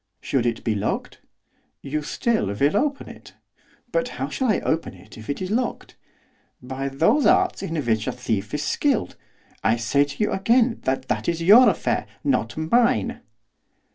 'Should 0.19 0.47
it 0.47 0.63
be 0.63 0.73
locked?' 0.73 1.19
'You 1.83 2.01
still 2.01 2.47
will 2.47 2.75
open 2.75 3.07
it.' 3.07 3.35
'But 3.91 4.07
how 4.17 4.29
shall 4.29 4.47
I 4.49 4.59
open 4.61 4.95
it 4.95 5.15
if 5.15 5.29
it 5.29 5.43
is 5.43 5.51
locked?' 5.51 5.95
'By 6.59 6.89
those 6.89 7.27
arts 7.27 7.61
in 7.61 7.75
which 7.85 8.07
a 8.07 8.11
thief 8.11 8.51
is 8.55 8.63
skilled. 8.63 9.15
I 9.63 9.75
say 9.75 10.05
to 10.05 10.23
you 10.23 10.31
again 10.31 10.79
that 10.85 11.07
that 11.09 11.29
is 11.29 11.43
your 11.43 11.69
affair, 11.69 12.07
not 12.23 12.57
mine. 12.57 13.21